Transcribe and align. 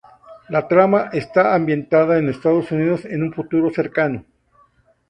La 0.49 0.67
trama 0.67 1.11
está 1.13 1.53
ambientada 1.53 2.17
en 2.17 2.27
Estados 2.27 2.71
Unidos 2.71 3.05
en 3.05 3.21
un 3.21 3.31
futuro 3.31 3.69
cercano. 3.69 4.25